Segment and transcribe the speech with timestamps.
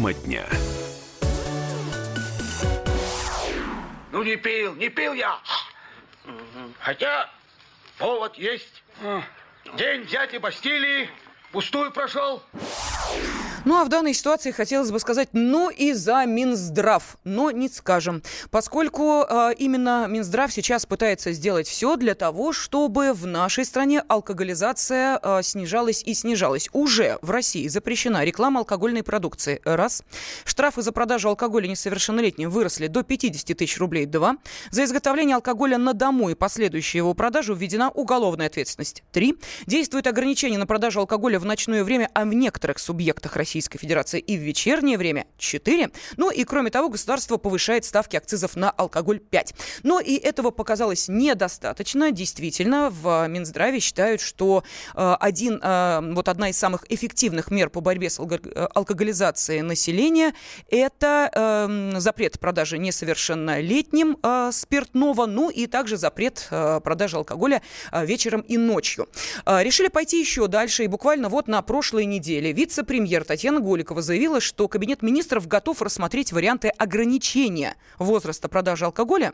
[0.00, 0.46] Тема дня.
[4.12, 5.38] Ну не пил, не пил я.
[6.78, 7.30] Хотя
[7.98, 8.82] повод есть.
[9.76, 11.10] День взятия Бастилии
[11.52, 12.42] пустую прошел.
[13.66, 18.22] Ну а в данной ситуации хотелось бы сказать «ну и за Минздрав», но не скажем,
[18.50, 25.20] поскольку э, именно Минздрав сейчас пытается сделать все для того, чтобы в нашей стране алкоголизация
[25.22, 26.70] э, снижалась и снижалась.
[26.72, 29.60] Уже в России запрещена реклама алкогольной продукции.
[29.64, 30.04] Раз.
[30.44, 34.06] Штрафы за продажу алкоголя несовершеннолетним выросли до 50 тысяч рублей.
[34.06, 34.38] Два.
[34.70, 39.04] За изготовление алкоголя на дому и последующую его продажу введена уголовная ответственность.
[39.12, 39.36] Три.
[39.66, 44.20] Действует ограничение на продажу алкоголя в ночное время, а в некоторых субъектах России Российской Федерации
[44.20, 45.90] и в вечернее время 4.
[46.16, 49.54] Ну и кроме того, государство повышает ставки акцизов на алкоголь 5.
[49.82, 52.12] Но и этого показалось недостаточно.
[52.12, 54.62] Действительно, в Минздраве считают, что
[54.94, 60.32] э, один, э, вот одна из самых эффективных мер по борьбе с э, алкоголизацией населения–
[60.70, 64.16] это э, запрет продажи несовершеннолетним
[64.52, 67.62] спиртного, ну и также запрет продажи алкоголя
[67.92, 69.08] вечером и ночью.
[69.44, 74.38] Решили пойти еще дальше, и буквально вот на прошлой неделе вице-премьер Татьяна Татьяна Голикова заявила,
[74.38, 79.32] что Кабинет министров готов рассмотреть варианты ограничения возраста продажи алкоголя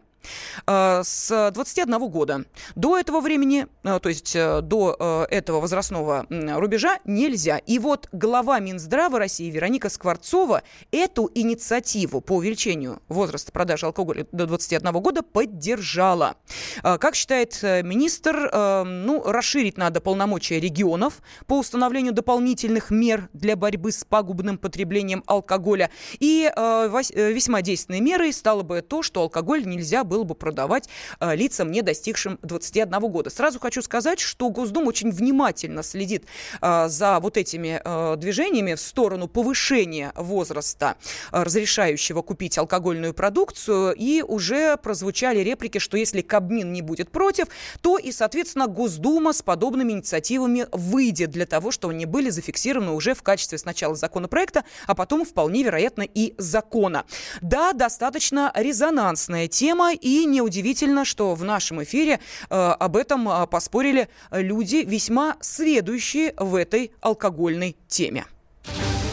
[0.66, 2.44] с 21 года.
[2.74, 7.58] До этого времени, э, то есть э, до этого возрастного рубежа нельзя.
[7.58, 14.46] И вот глава Минздрава России Вероника Скворцова эту инициативу по увеличению возраста продажи алкоголя до
[14.46, 16.36] 21 года поддержала.
[16.82, 18.50] Как считает министр,
[18.84, 25.90] ну, расширить надо полномочия регионов по установлению дополнительных мер для борьбы с пагубным потреблением алкоголя.
[26.18, 30.88] И э, э, весьма действенной мерой стало бы то, что алкоголь нельзя было бы продавать
[31.20, 33.30] э, лицам, не достигшим 21 года.
[33.30, 36.24] Сразу хочу сказать, что Госдума очень внимательно следит
[36.60, 40.96] э, за вот этими э, движениями в сторону повышения возраста,
[41.30, 43.94] разрешающего купить алкогольную продукцию.
[43.94, 47.46] И уже прозвучали реплики, что если Кабмин не будет против,
[47.80, 53.14] то и, соответственно, Госдума с подобными инициативами выйдет для того, чтобы они были зафиксированы уже
[53.14, 57.04] в качестве сначала законопроекта, а потом вполне вероятно и закона.
[57.40, 64.08] Да, достаточно резонансная тема, и неудивительно, что в нашем эфире э, об этом э, поспорили
[64.30, 68.26] люди, весьма сведущие в этой алкогольной теме.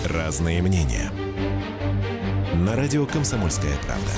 [0.05, 1.11] Разные мнения.
[2.55, 4.11] На радио «Комсомольская правда».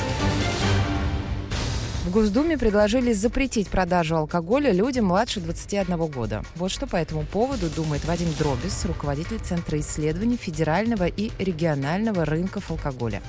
[2.05, 6.43] В Госдуме предложили запретить продажу алкоголя людям младше 21 года.
[6.55, 12.69] Вот что по этому поводу думает Вадим Дробис, руководитель Центра исследований федерального и регионального рынков
[12.69, 13.23] алкоголя.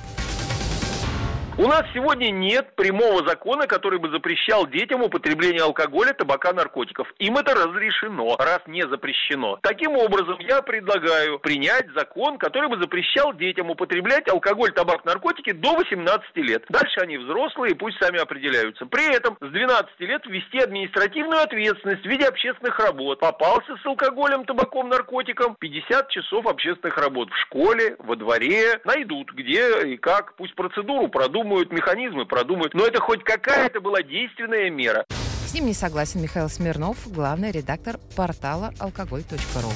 [1.59, 7.11] У нас сегодня нет прямого закона, который бы запрещал детям употребление алкоголя, табака, наркотиков.
[7.17, 9.57] Им это разрешено, раз не запрещено.
[9.63, 15.73] Таким образом, я предлагаю принять закон, который бы запрещал детям употреблять алкоголь, табак, наркотики до
[15.73, 16.63] 18 лет.
[16.69, 18.85] Дальше они взрослые, пусть сами определяются.
[18.85, 23.19] При этом с 12 лет ввести административную ответственность в виде общественных работ.
[23.19, 28.79] Попался с алкоголем, табаком, наркотиком, 50 часов общественных работ в школе, во дворе.
[28.85, 30.35] Найдут, где и как.
[30.35, 32.73] Пусть процедуру продумают продумают механизмы, продумают.
[32.73, 35.05] Но это хоть какая-то была действенная мера.
[35.45, 39.71] С ним не согласен Михаил Смирнов, главный редактор портала алкоголь.ру.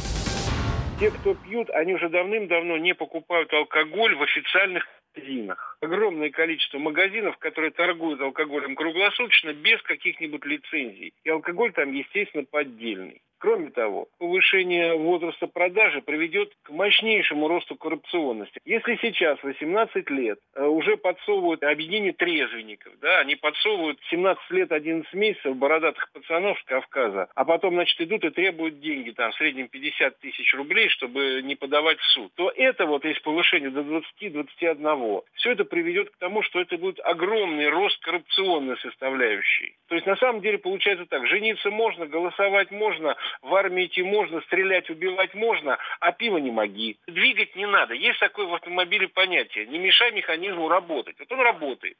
[1.00, 4.86] Те, кто пьют, они уже давным-давно не покупают алкоголь в официальных
[5.16, 5.78] магазинах.
[5.82, 11.14] Огромное количество магазинов, которые торгуют алкоголем круглосуточно без каких-нибудь лицензий.
[11.24, 13.22] И алкоголь там, естественно, поддельный.
[13.42, 18.62] Кроме того, повышение возраста продажи приведет к мощнейшему росту коррупционности.
[18.66, 25.12] Если сейчас 18 лет э, уже подсовывают объединение трезвенников, да, они подсовывают 17 лет 11
[25.16, 29.70] месяцев бородатых пацанов с Кавказа, а потом, значит, идут и требуют деньги, там, в среднем
[29.70, 33.82] 50 тысяч рублей, чтобы не подавать в суд, то это вот есть повышение до
[34.22, 35.00] 20-21.
[35.34, 39.75] Все это приведет к тому, что это будет огромный рост коррупционной составляющей.
[39.88, 44.42] То есть, на самом деле, получается так, жениться можно, голосовать можно, в армии идти можно,
[44.42, 46.98] стрелять, убивать можно, а пиво не моги.
[47.07, 47.94] Двигать не надо.
[47.94, 49.65] Есть такое в автомобиле понятие.
[49.68, 51.15] Не мешай механизму работать.
[51.19, 51.97] Вот он работает.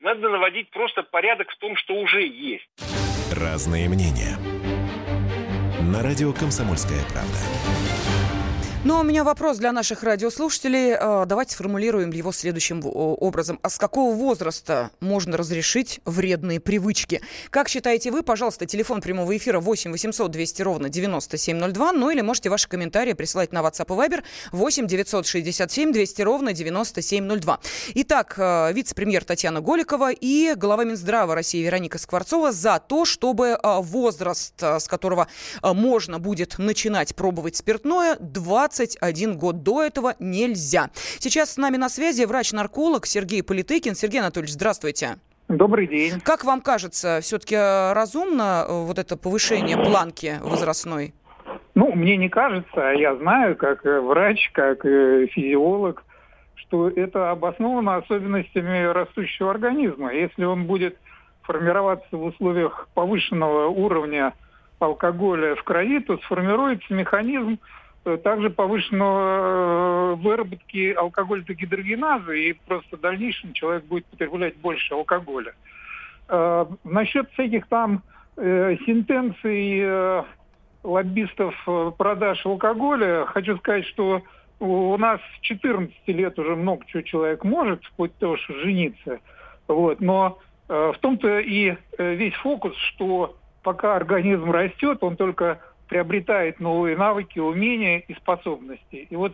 [0.00, 2.68] Надо наводить просто порядок в том, что уже есть.
[3.32, 4.36] Разные мнения.
[5.80, 8.05] На радио «Комсомольская правда».
[8.86, 10.94] Но у меня вопрос для наших радиослушателей.
[10.94, 13.58] А, давайте сформулируем его следующим образом.
[13.62, 17.20] А с какого возраста можно разрешить вредные привычки?
[17.50, 18.22] Как считаете вы?
[18.22, 21.92] Пожалуйста, телефон прямого эфира 8 800 200 ровно 9702.
[21.94, 24.22] Ну или можете ваши комментарии присылать на WhatsApp и Viber
[24.52, 27.58] 8 967 200 ровно 9702.
[27.94, 33.80] Итак, а, вице-премьер Татьяна Голикова и глава Минздрава России Вероника Скворцова за то, чтобы а,
[33.80, 35.26] возраст, с которого
[35.60, 39.62] можно будет начинать пробовать спиртное, 20 21 год.
[39.62, 40.90] До этого нельзя.
[41.18, 43.94] Сейчас с нами на связи врач-нарколог Сергей Политыкин.
[43.94, 45.16] Сергей Анатольевич, здравствуйте.
[45.48, 46.20] Добрый день.
[46.20, 51.14] Как вам кажется, все-таки разумно э, вот это повышение планки возрастной?
[51.74, 56.04] Ну, мне не кажется, а я знаю, как э, врач, как э, физиолог,
[56.56, 60.12] что это обосновано особенностями растущего организма.
[60.12, 60.96] Если он будет
[61.42, 64.34] формироваться в условиях повышенного уровня
[64.80, 67.85] алкоголя в крови, то сформируется механизм э,
[68.22, 75.54] также повышенного выработки алкоголь-дегидрогеназы, и просто в дальнейшем человек будет потреблять больше алкоголя.
[76.28, 78.02] Э, насчет всяких там
[78.36, 80.24] э, сентенций
[80.86, 84.22] лоббистов э, продаж алкоголя, хочу сказать, что
[84.60, 89.18] у нас с 14 лет уже много чего человек может, вплоть до что жениться.
[89.68, 90.00] Вот.
[90.00, 90.38] Но
[90.68, 96.96] э, в том-то и э, весь фокус, что пока организм растет, он только приобретает новые
[96.96, 99.06] навыки, умения и способности.
[99.08, 99.32] И вот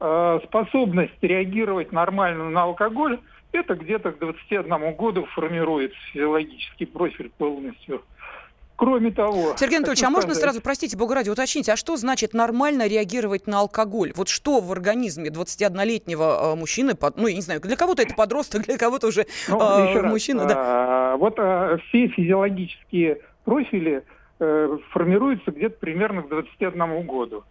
[0.00, 3.20] э, способность реагировать нормально на алкоголь,
[3.52, 8.02] это где-то к 21 году формирует физиологический профиль полностью.
[8.78, 9.54] Кроме того...
[9.56, 13.58] Сергей Анатольевич, а можно сразу, простите, Бога ради, уточнить, а что значит нормально реагировать на
[13.58, 14.12] алкоголь?
[14.14, 18.66] Вот что в организме 21-летнего э, мужчины, ну, я не знаю, для кого-то это подросток,
[18.66, 20.54] для кого-то уже ну, э, мужчина, раз, да?
[20.58, 24.04] А, вот а, все физиологические профили
[24.40, 27.44] э, формируются где-то примерно к 21 году.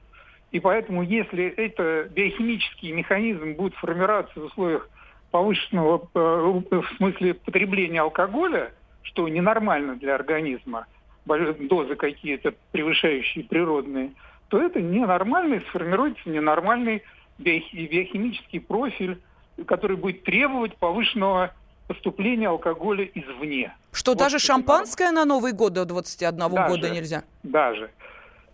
[0.52, 4.90] И поэтому, если это биохимический механизм будет формироваться в условиях
[5.32, 8.72] повышенного, э, в смысле потребления алкоголя,
[9.04, 10.86] что ненормально для организма,
[11.26, 14.12] дозы какие-то превышающие природные,
[14.48, 17.04] то это ненормальный, сформируется ненормальный
[17.38, 19.20] биохимический профиль,
[19.66, 21.54] который будет требовать повышенного
[21.88, 23.74] поступления алкоголя извне.
[23.98, 27.24] Что, вот даже шампанское на Новый год до 21 даже, года нельзя?
[27.42, 27.90] Даже.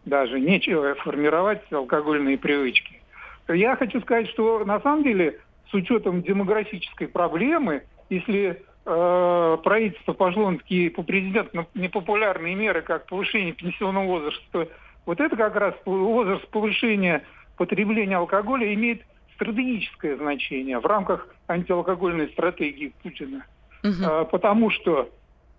[0.06, 0.40] Даже.
[0.40, 3.02] Нечего формировать алкогольные привычки.
[3.50, 10.50] Я хочу сказать, что на самом деле с учетом демографической проблемы, если э, правительство пошло
[10.50, 14.70] на такие по президенту непопулярные меры, как повышение пенсионного возраста,
[15.06, 17.26] вот это как раз возраст повышения
[17.58, 19.02] потребления алкоголя имеет
[19.36, 23.46] стратегическое значение в рамках антиалкогольной стратегии Путина.
[23.84, 24.28] Угу.
[24.32, 25.10] Потому что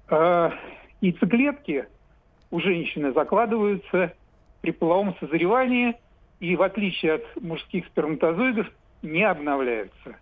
[0.09, 0.53] а,
[1.01, 1.87] яйцеклетки
[2.51, 4.13] у женщины закладываются
[4.61, 5.95] при половом созревании
[6.41, 8.67] и в отличие от мужских сперматозоидов
[9.03, 10.17] не обновляются.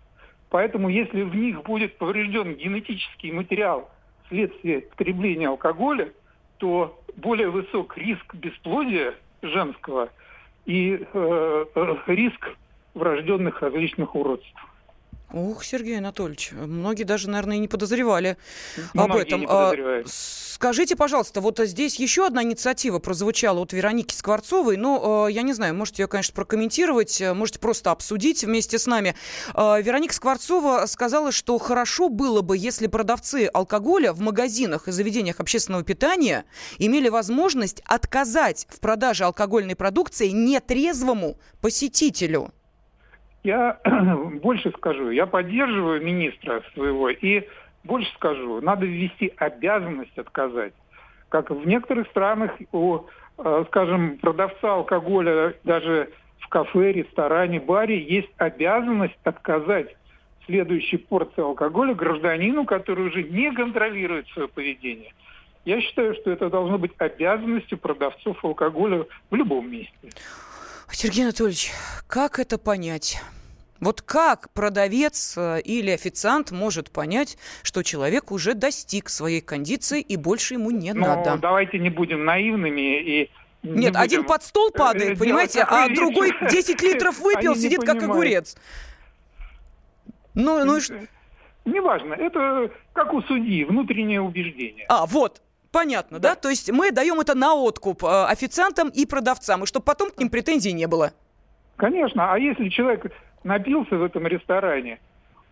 [0.49, 3.89] Поэтому если в них будет поврежден генетический материал
[4.25, 6.11] вследствие потребления алкоголя,
[6.57, 10.09] то более высок риск бесплодия женского
[10.65, 12.55] и э, э риск
[12.93, 14.72] врожденных различных уродств.
[15.33, 18.37] Ух, Сергей Анатольевич, многие даже, наверное, и не подозревали
[18.93, 19.39] многие об этом.
[19.41, 20.07] Не подозревают.
[20.09, 24.77] Скажите, пожалуйста, вот здесь еще одна инициатива прозвучала от Вероники Скворцовой.
[24.77, 29.15] Ну, я не знаю, можете ее, конечно, прокомментировать, можете просто обсудить вместе с нами.
[29.55, 35.83] Вероника Скворцова сказала, что хорошо было бы, если продавцы алкоголя в магазинах и заведениях общественного
[35.83, 36.45] питания
[36.77, 42.53] имели возможность отказать в продаже алкогольной продукции нетрезвому посетителю.
[43.43, 43.79] Я
[44.41, 47.43] больше скажу, я поддерживаю министра своего и
[47.83, 50.73] больше скажу, надо ввести обязанность отказать.
[51.29, 52.99] Как в некоторых странах у,
[53.37, 56.09] э, скажем, продавца алкоголя даже
[56.39, 59.95] в кафе, ресторане, баре есть обязанность отказать
[60.45, 65.13] следующей порции алкоголя гражданину, который уже не контролирует свое поведение.
[65.65, 70.09] Я считаю, что это должно быть обязанностью продавцов алкоголя в любом месте.
[70.93, 71.71] Сергей Анатольевич,
[72.07, 73.21] как это понять?
[73.79, 80.15] Вот как продавец э, или официант может понять, что человек уже достиг своей кондиции и
[80.15, 81.37] больше ему не ну, надо?
[81.37, 83.31] Давайте не будем наивными и
[83.63, 88.55] не Нет, один под стол падает, понимаете, а другой 10 литров выпил, сидит как огурец.
[90.33, 90.99] Ну, ну и что?
[91.65, 94.85] Неважно, это как у судьи, внутреннее убеждение.
[94.89, 95.41] А, вот,
[95.73, 96.29] Понятно, да.
[96.29, 96.35] да?
[96.35, 100.19] То есть мы даем это на откуп э, официантам и продавцам, и чтобы потом к
[100.19, 101.11] ним претензий не было.
[101.77, 103.11] Конечно, а если человек
[103.43, 104.99] напился в этом ресторане,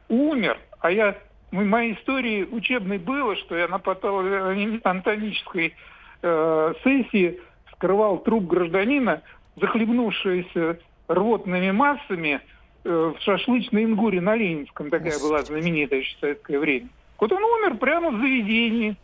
[0.10, 1.18] умер, а я
[1.52, 5.74] в моей истории учебной было, что я на патологоанатомической
[6.22, 7.40] э, сессии
[7.74, 9.24] скрывал труп гражданина,
[9.60, 12.42] захлебнувшегося рвотными массами
[12.84, 14.92] э, в шашлычной ингуре на Ленинском.
[14.92, 15.30] Такая Господи.
[15.30, 16.90] была знаменитая еще в советское время.
[17.20, 18.96] Вот он умер прямо в заведении,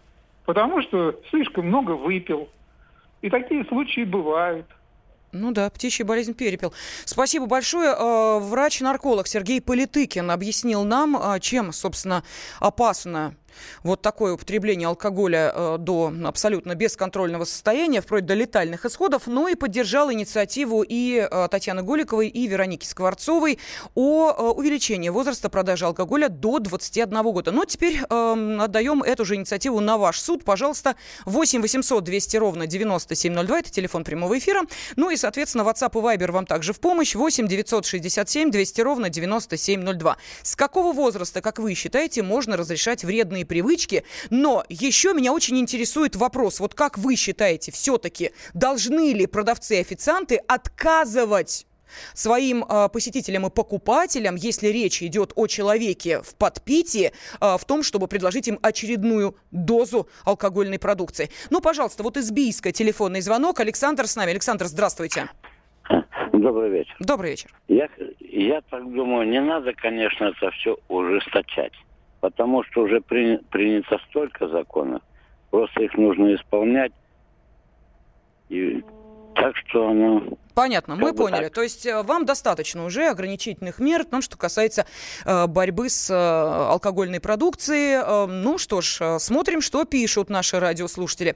[0.47, 2.47] потому что слишком много выпил.
[3.21, 4.65] И такие случаи бывают.
[5.31, 6.73] Ну да, птичья болезнь перепел.
[7.05, 7.95] Спасибо большое.
[7.97, 12.23] Э, врач-нарколог Сергей Политыкин объяснил нам, э, чем, собственно,
[12.59, 13.35] опасно
[13.83, 19.55] вот такое употребление алкоголя э, до абсолютно бесконтрольного состояния, вплоть до летальных исходов, но и
[19.55, 23.59] поддержал инициативу и э, Татьяны Голиковой, и Вероники Скворцовой
[23.95, 27.51] о увеличении возраста продажи алкоголя до 21 года.
[27.51, 30.43] Но теперь э, отдаем эту же инициативу на ваш суд.
[30.43, 34.61] Пожалуйста, 8 800 200 ровно 9702, это телефон прямого эфира.
[34.95, 37.15] Ну и, соответственно, WhatsApp и Viber вам также в помощь.
[37.15, 40.17] 8 967 200 ровно 9702.
[40.43, 44.03] С какого возраста, как вы считаете, можно разрешать вредные привычки.
[44.29, 46.59] Но еще меня очень интересует вопрос.
[46.59, 51.65] Вот как вы считаете, все-таки должны ли продавцы и официанты отказывать
[52.13, 57.83] своим э, посетителям и покупателям, если речь идет о человеке в подпитии, э, в том,
[57.83, 61.29] чтобы предложить им очередную дозу алкогольной продукции.
[61.49, 63.59] Ну, пожалуйста, вот из Бийска телефонный звонок.
[63.59, 64.31] Александр с нами.
[64.31, 65.29] Александр, здравствуйте.
[66.33, 66.95] Добрый вечер.
[66.99, 67.49] Добрый вечер.
[67.67, 67.89] Я,
[68.19, 71.73] я так думаю, не надо, конечно, это все ужесточать
[72.19, 75.01] потому что уже при, принято столько законов,
[75.49, 76.91] просто их нужно исполнять.
[78.49, 78.83] И
[79.35, 81.43] так что, ну, Понятно, мы поняли.
[81.43, 81.53] Так.
[81.53, 84.87] То есть э, вам достаточно уже ограничительных мер, том, что касается
[85.23, 88.01] э, борьбы с э, алкогольной продукцией.
[88.03, 91.35] Э, ну что ж, э, смотрим, что пишут наши радиослушатели.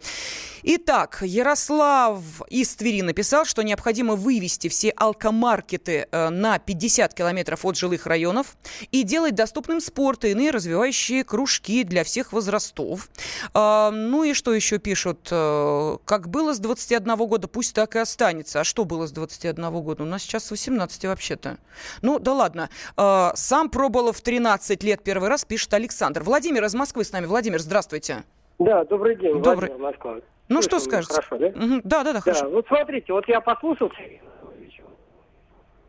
[0.64, 7.78] Итак, Ярослав из Твери написал, что необходимо вывести все алкомаркеты э, на 50 километров от
[7.78, 8.58] жилых районов
[8.90, 13.08] и делать доступным спорт и иные развивающие кружки для всех возрастов.
[13.54, 15.28] Ну и что еще пишут?
[15.30, 18.62] Как было с 21 года, пусть так и останется.
[18.62, 20.04] А что было с 21 года.
[20.04, 21.58] У нас сейчас 18 вообще-то.
[22.02, 22.70] Ну, да ладно.
[22.98, 26.24] А, сам пробовала в 13 лет первый раз, пишет Александр.
[26.24, 27.26] Владимир из Москвы с нами.
[27.26, 28.24] Владимир, здравствуйте.
[28.60, 29.42] Да, добрый день.
[29.42, 29.70] Добрый.
[29.70, 30.16] Владимир, Москва.
[30.50, 31.14] Ну, что скажете?
[31.14, 31.48] Хорошо, да?
[31.48, 31.82] Угу.
[31.84, 32.50] Да, да, да, хорошо.
[32.50, 33.92] вот смотрите, вот я послушал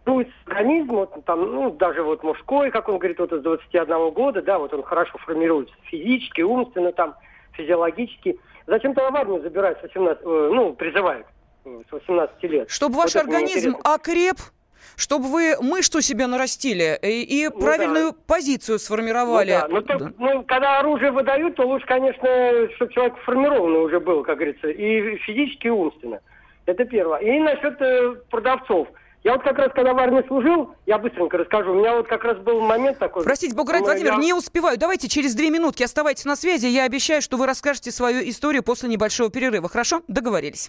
[0.04, 4.42] ну, организм, вот, там, ну, даже вот мужской, как он говорит, вот из 21 года,
[4.42, 7.14] да, вот он хорошо формируется физически, умственно, там,
[7.52, 8.38] физиологически.
[8.66, 11.26] Зачем-то в армию забирать с 18, э, ну, призывают
[11.64, 12.70] с 18 лет.
[12.70, 14.36] Чтобы ваш вот организм окреп,
[14.96, 18.18] чтобы вы мышцу себе нарастили и, и ну, правильную да.
[18.26, 19.58] позицию сформировали.
[19.68, 19.98] Ну, да.
[19.98, 20.12] Но, да.
[20.18, 22.28] ну, когда оружие выдают, то лучше, конечно,
[22.76, 26.20] чтобы человек формированный уже был, как говорится, и физически, и умственно.
[26.66, 27.18] Это первое.
[27.20, 28.88] И насчет э, продавцов.
[29.24, 32.24] Я вот как раз, когда в армии служил, я быстренько расскажу, у меня вот как
[32.24, 33.22] раз был момент такой...
[33.22, 34.16] Простите, Бог ради, Владимир, я...
[34.16, 34.76] не успеваю.
[34.78, 36.66] Давайте через две минутки оставайтесь на связи.
[36.66, 39.68] Я обещаю, что вы расскажете свою историю после небольшого перерыва.
[39.68, 40.02] Хорошо?
[40.08, 40.68] Договорились.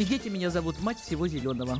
[0.00, 1.78] И дети меня зовут мать всего зеленого.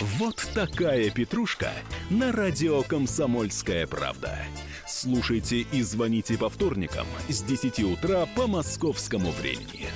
[0.00, 1.72] Вот такая петрушка
[2.08, 4.38] на радио «Комсомольская правда».
[4.86, 9.88] Слушайте и звоните по вторникам с 10 утра по московскому времени.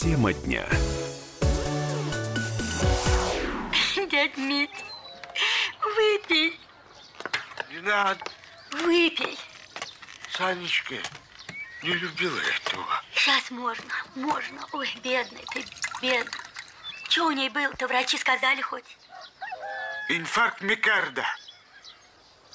[0.00, 0.66] Тема дня.
[4.10, 4.70] Дядь Мит,
[5.96, 6.58] выпей.
[7.72, 8.31] Не надо.
[8.72, 9.38] Выпей.
[10.30, 10.96] Санечка
[11.82, 13.02] не любила этого.
[13.14, 14.60] Сейчас можно, можно.
[14.72, 15.64] Ой, бедный ты,
[16.00, 16.40] бедный.
[17.08, 18.96] Что у ней было-то, врачи сказали хоть?
[20.08, 21.26] Инфаркт микарда.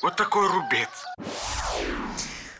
[0.01, 0.89] Вот такой рубец.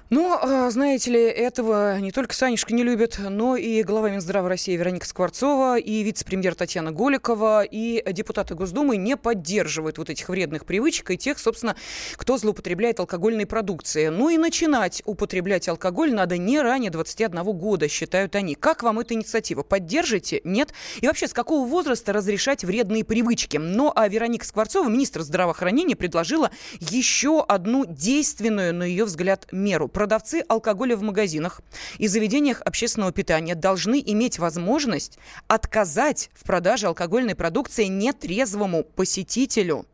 [0.09, 4.77] Ну, а, знаете ли, этого не только Санюшка не любит, но и глава Минздрава России
[4.77, 11.11] Вероника Скворцова, и вице-премьер Татьяна Голикова, и депутаты Госдумы не поддерживают вот этих вредных привычек
[11.11, 11.75] и тех, собственно,
[12.15, 14.07] кто злоупотребляет алкогольной продукцией.
[14.07, 18.55] Ну и начинать употреблять алкоголь надо не ранее 21 года, считают они.
[18.55, 19.63] Как вам эта инициатива?
[19.63, 20.39] Поддержите?
[20.45, 20.71] Нет?
[21.01, 23.57] И вообще, с какого возраста разрешать вредные привычки?
[23.57, 26.49] Ну, а Вероника Скворцова, министр здравоохранения, предложила
[26.79, 31.59] еще одну действенную, на ее взгляд, меру продавцы алкоголя в магазинах
[31.97, 39.87] и заведениях общественного питания должны иметь возможность отказать в продаже алкогольной продукции нетрезвому посетителю.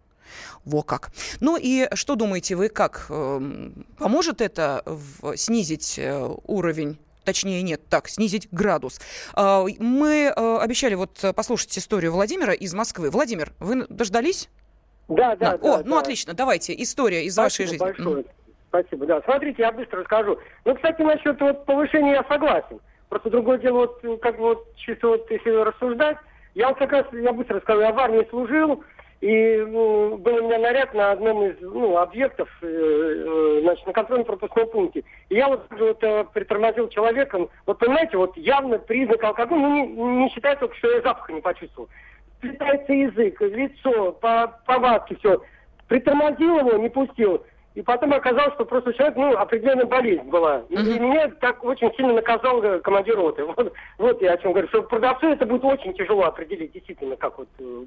[0.66, 1.12] Во как.
[1.40, 4.84] Ну и что думаете вы, как э, поможет это
[5.38, 9.00] снизить э, уровень точнее нет, так, снизить градус.
[9.34, 13.10] А, мы э, обещали вот послушать историю Владимира из Москвы.
[13.10, 14.50] Владимир, вы дождались?
[15.08, 15.58] Да, да, На.
[15.58, 15.76] да.
[15.76, 16.02] О, ну да.
[16.02, 18.04] отлично, давайте, история из вашей Спасибо жизни.
[18.04, 18.26] большое.
[18.74, 19.22] Спасибо, да.
[19.22, 20.40] Смотрите, я быстро расскажу.
[20.66, 22.80] Ну, кстати, насчет вот повышения я согласен.
[23.08, 26.18] Просто другое дело, вот э, как бы вот чисто вот если рассуждать,
[26.56, 28.84] я вот как раз, я быстро скажу, я в армии служил,
[29.22, 33.94] и ну, был у меня наряд на одном из ну, объектов, э, э, значит, на
[33.94, 35.04] контрольно-пропускном пункте.
[35.30, 40.24] И я вот, вот э, притормозил человеком, вот понимаете, вот явно признак алкоголя, ну не,
[40.24, 41.90] не считая только, что я запаха не почувствовал.
[42.42, 45.44] Плетается язык, лицо, по повадки, все.
[45.88, 47.46] Притормозил его, не пустил.
[47.76, 50.64] И потом оказалось, что просто у человека, ну, определенная болезнь была.
[50.70, 53.44] И, и меня так очень сильно наказал э, командир роты.
[53.56, 57.38] Вот, вот я о чем говорю, что продавцу это будет очень тяжело определить, действительно, как
[57.38, 57.48] вот...
[57.60, 57.84] э,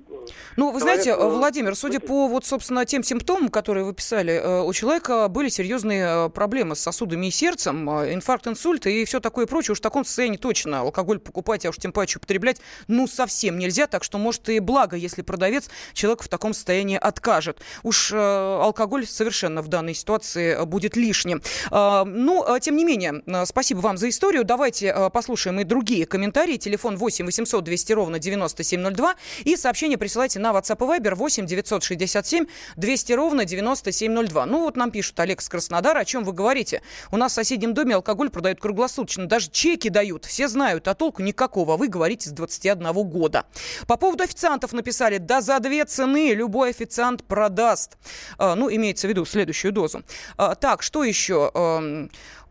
[0.57, 4.63] Ну, вы человек, знаете, э, Владимир, судя по вот, собственно, тем симптомам, которые вы писали,
[4.65, 9.73] у человека были серьезные проблемы с сосудами и сердцем, инфаркт, инсульт и все такое прочее.
[9.73, 13.87] Уж в таком состоянии точно алкоголь покупать, а уж тем паче употреблять, ну, совсем нельзя.
[13.87, 17.61] Так что, может, и благо, если продавец человеку в таком состоянии откажет.
[17.83, 21.43] Уж алкоголь совершенно в данной ситуации э, будет лишним.
[21.71, 24.45] Э, Ну, э, тем не менее, э, спасибо вам за историю.
[24.45, 26.57] Давайте э, послушаем и другие комментарии.
[26.57, 29.15] Телефон 8 800 200 ровно 9702.
[29.45, 34.47] И сообщение присылайте на WhatsApp и Viber 8 967 200 ровно 9702.
[34.47, 36.81] Ну, вот нам пишут Олег с Краснодара, о чем вы говорите.
[37.11, 39.27] У нас в соседнем доме алкоголь продают круглосуточно.
[39.27, 40.25] Даже чеки дают.
[40.25, 41.75] Все знают, а толку никакого.
[41.75, 43.45] А вы говорите с 21 года.
[43.87, 47.97] По поводу официантов написали, да за две цены любой официант продаст.
[48.39, 50.03] А, ну, имеется в виду следующую дозу.
[50.37, 51.51] А, так, что еще?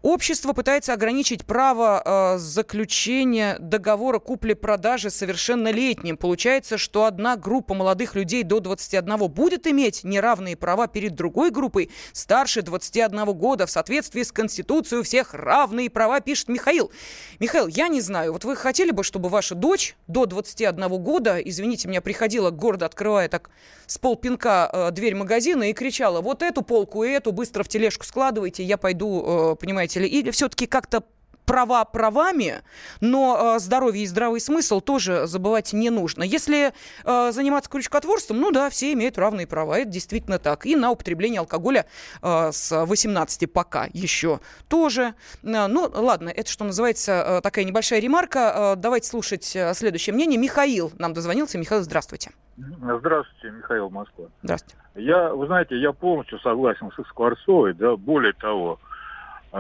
[0.06, 6.16] Общество пытается ограничить право э, заключения договора купли-продажи совершеннолетним.
[6.16, 11.90] Получается, что одна группа молодых людей до 21 будет иметь неравные права перед другой группой
[12.14, 13.66] старше 21 года.
[13.66, 16.92] В соответствии с Конституцией у всех равные права, пишет Михаил.
[17.40, 21.88] Михаил, я не знаю, вот вы хотели бы, чтобы ваша дочь до 21 года, извините
[21.88, 23.50] меня, приходила гордо открывая так
[23.88, 28.06] с полпинка э, дверь магазина и кричала, вот эту полку и эту быстро в тележку
[28.06, 31.04] складывайте, я пойду, э, понимаете ли, или все-таки как-то
[31.46, 32.62] права правами,
[33.02, 36.24] но э, здоровье и здравый смысл тоже забывать не нужно.
[36.24, 36.74] Если
[37.04, 40.66] э, заниматься крючкотворством, ну да, все имеют равные права, это действительно так.
[40.66, 41.86] И на употребление алкоголя
[42.22, 45.14] э, с 18 пока еще тоже.
[45.44, 48.74] Э, ну, ладно, это, что называется, э, такая небольшая ремарка.
[48.74, 50.40] Э, давайте слушать э, следующее мнение.
[50.40, 51.58] Михаил нам дозвонился.
[51.58, 52.32] Михаил, здравствуйте.
[52.58, 54.26] Здравствуйте, Михаил Москва.
[54.42, 54.78] Здравствуйте.
[54.96, 58.80] Я, вы знаете, я полностью согласен с Скворцовой, да, более того,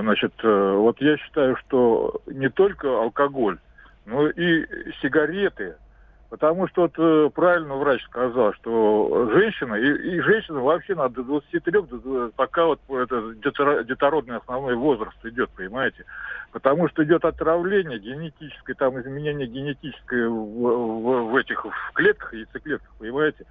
[0.01, 3.58] значит, э, вот я считаю, что не только алкоголь,
[4.05, 4.65] но и
[5.01, 5.75] сигареты,
[6.29, 11.23] потому что вот э, правильно врач сказал, что женщина, и, и женщина вообще надо до
[11.23, 16.03] 23, до- пока вот это детородный основной возраст идет, понимаете,
[16.51, 22.91] потому что идет отравление генетическое, там изменение генетическое в, в- в этих в клетках, яйцеклетках,
[22.97, 23.45] понимаете,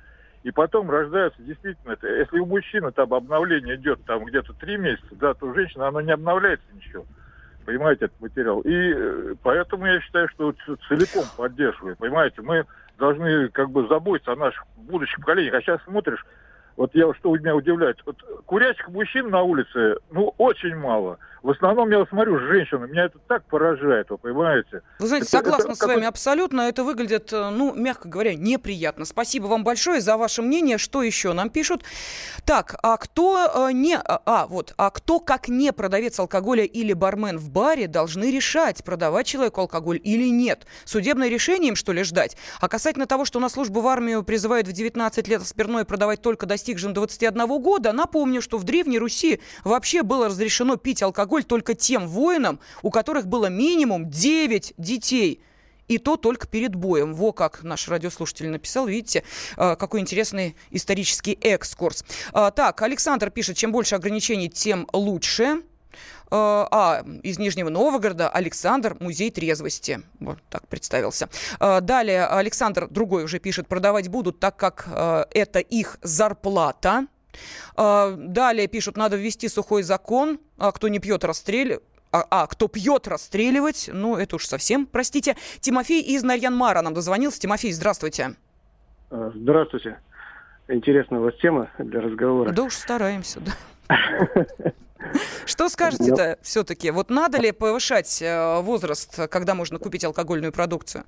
[0.44, 5.32] и потом рождаются действительно, если у мужчины там обновление идет там где-то три месяца, да,
[5.32, 7.06] то у женщины оно не обновляется ничего.
[7.64, 8.60] Понимаете, этот материал.
[8.60, 10.54] И э, поэтому я считаю, что
[10.86, 11.96] целиком поддерживаю.
[11.96, 12.66] Понимаете, мы
[12.98, 15.54] должны как бы заботиться о наших будущих поколениях.
[15.54, 16.22] А сейчас смотришь,
[16.76, 21.18] вот я что меня удивляет, вот курящих мужчин на улице, ну, очень мало.
[21.44, 24.80] В основном я смотрю женщины, меня это так поражает, вы понимаете?
[24.98, 26.62] Вы знаете, Это- согласна это с вами абсолютно.
[26.62, 29.04] Это выглядит, э, ну, мягко говоря, неприятно.
[29.04, 30.78] Спасибо вам большое за ваше мнение.
[30.78, 31.82] Что еще нам пишут?
[32.46, 33.98] Так, а кто э, не...
[33.98, 34.72] А, вот.
[34.78, 40.00] А кто, как не продавец алкоголя или бармен в баре, должны решать, продавать человеку алкоголь
[40.02, 40.66] или нет?
[40.86, 42.38] Судебное решение им, что ли, ждать?
[42.58, 46.46] А касательно того, что на службу в армию призывают в 19 лет спиртное продавать только
[46.46, 52.06] достигшим 21 года, напомню, что в Древней Руси вообще было разрешено пить алкоголь только тем
[52.08, 55.42] воинам, у которых было минимум 9 детей.
[55.86, 57.12] И то только перед боем.
[57.12, 58.86] Во как наш радиослушатель написал.
[58.86, 59.22] Видите,
[59.56, 62.04] э, какой интересный исторический экскурс.
[62.32, 65.60] А, Так, Александр пишет, чем больше ограничений, тем лучше.
[66.30, 70.00] Э, А, из Нижнего Новгорода Александр, музей трезвости.
[70.20, 71.28] Вот так представился.
[71.60, 77.08] Далее Александр, другой уже пишет, продавать будут, так как это их зарплата.
[77.76, 81.82] Э, Далее пишут, надо ввести сухой закон, а кто не пьет, расстреливать.
[82.12, 83.90] А, а, кто пьет, расстреливать.
[83.92, 85.36] Ну, это уж совсем, простите.
[85.58, 87.40] Тимофей из Нарьян-Мара нам дозвонился.
[87.40, 88.36] Тимофей, здравствуйте.
[89.10, 89.98] Э, Здравствуйте.
[90.68, 92.52] Интересная у вас тема для разговора.
[92.52, 93.52] Да уж стараемся, да.
[95.46, 96.90] Что скажете-то все-таки?
[96.90, 101.04] Вот надо ли повышать э, возраст, когда можно купить алкогольную продукцию?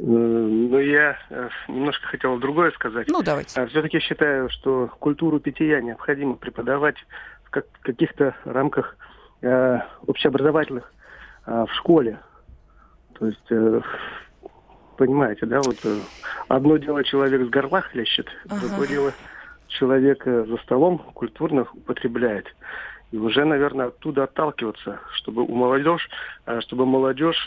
[0.00, 3.08] Ну, я э, немножко хотел другое сказать.
[3.08, 3.66] Ну, давайте.
[3.66, 6.96] Все-таки считаю, что культуру питья необходимо преподавать
[7.44, 8.96] в как- каких-то рамках
[9.42, 10.90] э, общеобразовательных
[11.46, 12.18] э, в школе.
[13.18, 13.80] То есть, э,
[14.96, 16.00] понимаете, да, вот э,
[16.48, 18.60] одно дело человек с горла хлещет, Ага.
[18.68, 19.14] другое дело
[19.68, 22.46] человек э, за столом культурно употребляет.
[23.10, 26.08] И уже, наверное, оттуда отталкиваться, чтобы у молодежь,
[26.46, 27.46] э, чтобы молодежь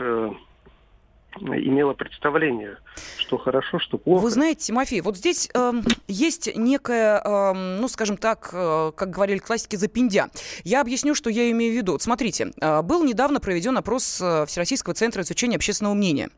[1.41, 2.77] имела представление,
[3.17, 4.23] что хорошо, что плохо.
[4.23, 5.73] Вы знаете, Тимофей, вот здесь э,
[6.07, 10.29] есть некая, э, ну, скажем так, э, как говорили классики, запиндя.
[10.63, 11.93] Я объясню, что я имею в виду.
[11.93, 16.29] Вот смотрите, э, был недавно проведен опрос э, Всероссийского центра изучения общественного мнения.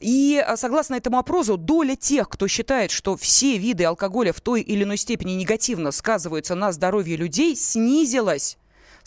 [0.00, 4.60] И э, согласно этому опросу, доля тех, кто считает, что все виды алкоголя в той
[4.60, 8.58] или иной степени негативно сказываются на здоровье людей, снизилась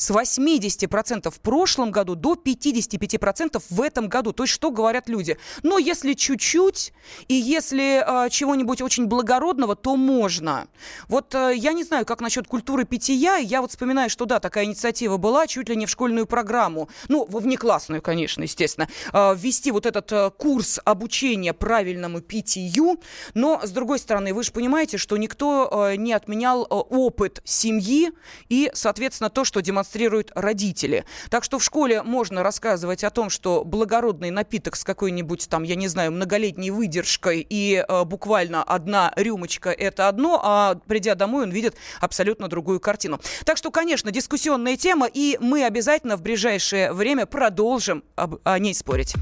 [0.01, 4.33] с 80% в прошлом году до 55% в этом году.
[4.33, 5.37] То есть что говорят люди?
[5.61, 6.91] Но если чуть-чуть
[7.27, 10.67] и если э, чего-нибудь очень благородного, то можно.
[11.07, 13.35] Вот э, я не знаю, как насчет культуры питья.
[13.35, 16.89] Я вот вспоминаю, что да, такая инициатива была чуть ли не в школьную программу.
[17.07, 18.89] Ну, во внеклассную, конечно, естественно.
[19.13, 22.99] Э, ввести вот этот э, курс обучения правильному питью.
[23.35, 28.09] Но, с другой стороны, вы же понимаете, что никто э, не отменял э, опыт семьи
[28.49, 31.05] и, соответственно, то, что демонстрирует демонстрируют родители.
[31.29, 35.75] Так что в школе можно рассказывать о том, что благородный напиток с какой-нибудь там, я
[35.75, 41.51] не знаю, многолетней выдержкой и э, буквально одна рюмочка это одно, а придя домой он
[41.51, 43.19] видит абсолютно другую картину.
[43.45, 48.73] Так что, конечно, дискуссионная тема, и мы обязательно в ближайшее время продолжим об, о ней
[48.73, 49.15] спорить.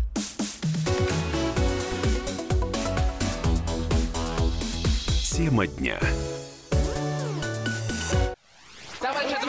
[5.32, 5.98] Тема дня.
[9.00, 9.49] Товарищ!